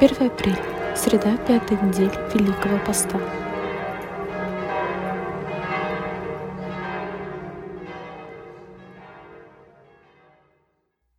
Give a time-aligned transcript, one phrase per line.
[0.00, 3.18] 1 апреля, среда пятой недели Великого Поста.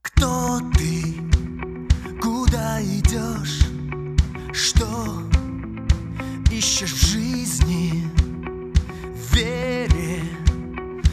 [0.01, 1.13] Кто ты?
[2.21, 3.65] Куда идешь?
[4.53, 4.87] Что
[6.49, 8.09] ищешь в жизни?
[9.13, 10.21] В вере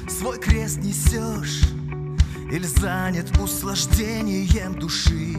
[0.09, 1.63] свой крест несешь
[2.49, 5.35] Или занят услаждением души?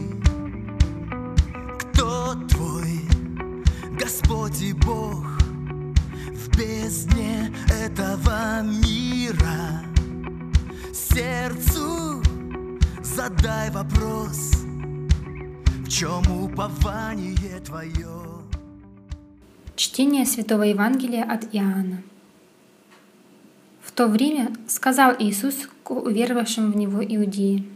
[4.08, 5.26] Господь и Бог
[6.32, 9.84] В бездне этого мира
[10.94, 12.22] Сердцу
[13.02, 14.64] задай вопрос
[15.84, 18.08] В чем упование твое?
[19.76, 22.02] Чтение Святого Евангелия от Иоанна.
[23.82, 27.68] В то время сказал Иисус к уверовавшим в Него иудеи,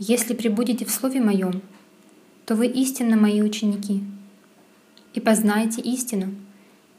[0.00, 1.62] «Если пребудете в Слове Моем,
[2.44, 4.02] то вы истинно Мои ученики,
[5.14, 6.34] и познаете истину,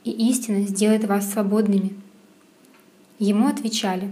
[0.03, 1.95] и истина сделает вас свободными».
[3.19, 4.11] Ему отвечали,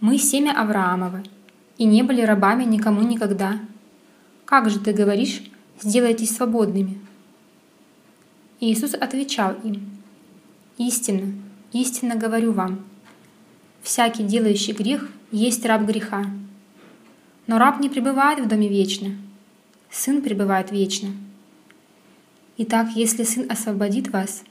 [0.00, 1.22] «Мы семя Авраамова,
[1.76, 3.60] и не были рабами никому никогда.
[4.44, 5.42] Как же ты говоришь,
[5.80, 6.98] сделайтесь свободными?»
[8.60, 9.90] Иисус отвечал им,
[10.78, 11.34] «Истинно,
[11.72, 12.84] истинно говорю вам,
[13.82, 16.24] всякий делающий грех есть раб греха.
[17.46, 19.10] Но раб не пребывает в доме вечно,
[19.90, 21.10] сын пребывает вечно.
[22.58, 24.42] Итак, если сын освободит вас,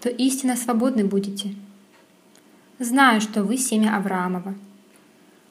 [0.00, 1.54] то истинно свободны будете.
[2.78, 4.54] Знаю, что вы семя Авраамова.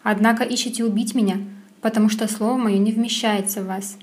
[0.03, 1.37] Однако ищете убить меня,
[1.81, 3.97] потому что слово мое не вмещается в вас.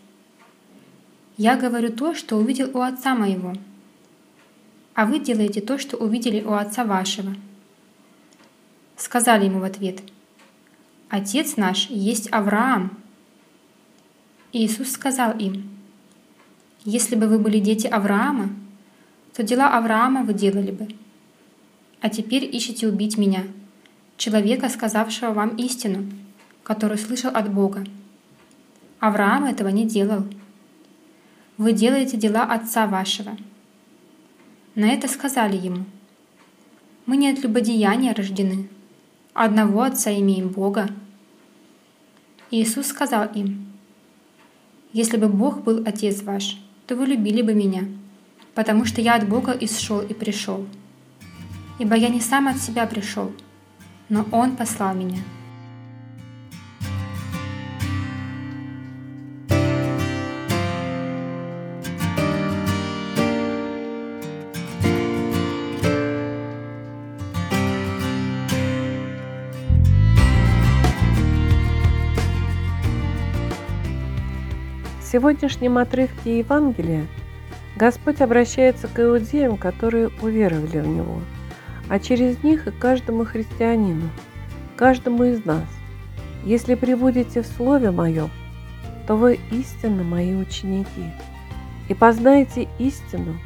[1.36, 3.54] Я говорю то, что увидел у отца моего—
[4.96, 7.36] а вы делаете то, что увидели у отца вашего.
[8.96, 10.00] Сказали ему в ответ,
[11.10, 12.98] Отец наш есть Авраам.
[14.52, 15.75] Иисус сказал им,
[16.86, 18.48] Если бы вы были дети Авраама,
[19.34, 20.88] то дела Авраама вы делали бы.
[22.00, 23.42] А теперь ищете убить меня,
[24.16, 26.06] человека, сказавшего вам истину,
[26.62, 27.84] который слышал от Бога.
[29.00, 30.25] Авраам этого не делал.
[31.58, 33.36] Вы делаете дела отца вашего—
[34.76, 35.86] на это сказали ему,
[37.06, 38.69] «Мы не от любодеяния рождены,
[39.32, 40.91] одного Отца имеем Бога».
[42.50, 43.72] Иисус сказал им,
[44.92, 47.84] «Если бы Бог был Отец ваш, то вы любили бы Меня,
[48.54, 50.66] потому что я от Бога исшел и пришел.
[51.78, 53.32] Ибо я не сам от себя пришел,
[54.08, 55.19] но Он послал Меня».
[75.06, 77.06] В сегодняшнем отрывке Евангелия
[77.77, 81.21] Господь обращается к иудеям, которые уверовали в Него,
[81.89, 84.11] а через них и каждому христианину,
[84.75, 85.62] каждому из нас.
[86.44, 88.31] Если прибудете в Слове Моем,
[89.06, 91.12] то вы истинно Мои ученики,
[91.88, 93.37] и познаете истину,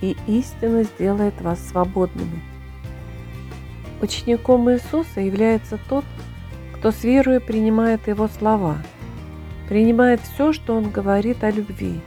[0.00, 2.42] и истина сделает вас свободными.
[4.02, 6.04] Учеником Иисуса является тот,
[6.74, 8.78] кто с верой принимает Его слова–
[9.68, 12.00] принимает все, что Он говорит о любви,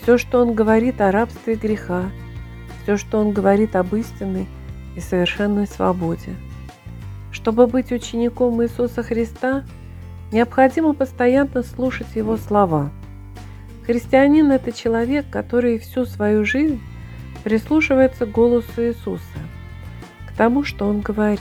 [0.00, 2.10] все, что Он говорит о рабстве греха,
[2.82, 4.46] все, что Он говорит об истинной
[4.96, 6.34] и совершенной свободе.
[7.32, 9.64] Чтобы быть учеником Иисуса Христа,
[10.30, 12.90] необходимо постоянно слушать Его слова.
[13.86, 16.80] Христианин– это человек, который всю свою жизнь
[17.42, 19.22] прислушивается к голосу Иисуса,
[20.28, 21.40] к тому, что Он говорит.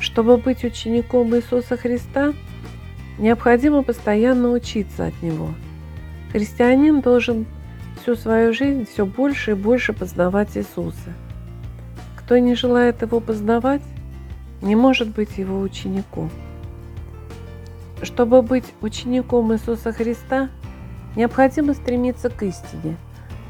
[0.00, 2.34] Чтобы быть учеником Иисуса Христа–
[3.18, 5.50] Необходимо постоянно учиться от него.
[6.32, 7.46] Христианин должен
[8.00, 11.12] всю свою жизнь все больше и больше познавать Иисуса.
[12.16, 13.82] Кто не желает его познавать,
[14.62, 16.30] не может быть его учеником.
[18.02, 20.48] Чтобы быть учеником Иисуса Христа,
[21.14, 22.96] необходимо стремиться к истине,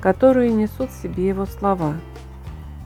[0.00, 1.94] которую несут в себе его слова.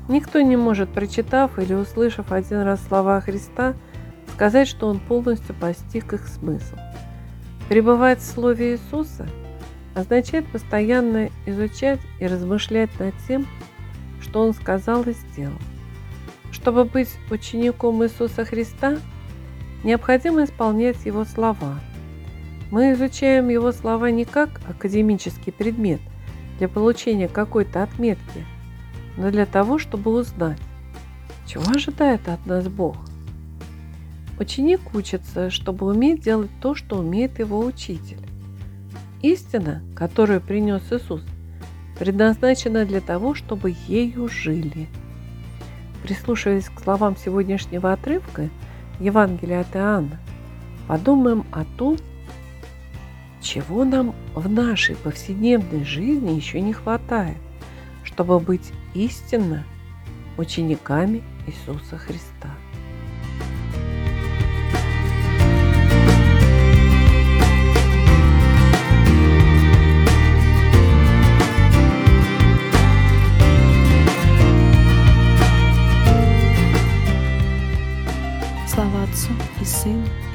[0.09, 3.75] Никто не может, прочитав или услышав один раз слова Христа,
[4.37, 6.77] сказать, что он полностью постиг их смысл.
[7.71, 9.27] Пребывать в Слове Иисуса
[9.94, 13.47] означает постоянно изучать и размышлять над тем,
[14.21, 15.56] что Он сказал и сделал.
[16.53, 18.99] Чтобы быть учеником Иисуса Христа,
[19.83, 21.81] необходимо исполнять Его слова.
[22.71, 26.00] Мы изучаем Его слова не как академический предмет
[26.59, 28.44] для получения какой-то отметки,
[29.17, 30.61] но для того, чтобы узнать,
[31.47, 32.99] чего ожидает от нас Бог–
[34.38, 38.19] Ученик учится, чтобы уметь делать то, что умеет его учитель.
[39.23, 41.23] Истина, которую принес Иисус,
[41.99, 44.88] предназначена для того, чтобы ею жили.
[46.03, 48.50] Прислушиваясь к словам сегодняшнего отрывка
[49.00, 50.21] Евангелия от Иоанна,
[50.87, 51.97] подумаем о том,
[53.41, 57.38] чего нам в нашей повседневной жизни еще не хватает,
[58.05, 59.65] чтобы быть истинно
[60.37, 62.50] учениками Иисуса Христа.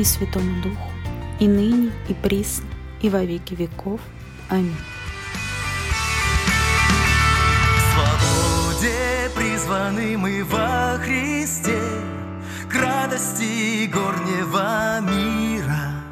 [0.01, 0.89] И Святому Духу,
[1.39, 2.65] и ныне, и присно,
[3.01, 3.99] и во веки веков.
[4.49, 4.75] Аминь.
[7.77, 11.79] К свободе призваны мы во Христе,
[12.67, 16.03] К радости горнего мира.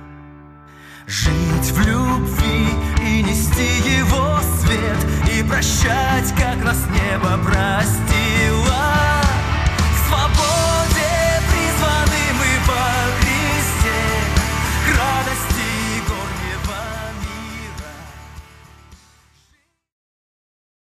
[1.07, 2.67] Жить в любви
[3.01, 4.97] и нести его свет,
[5.35, 8.28] И прощать, как нас небо простит.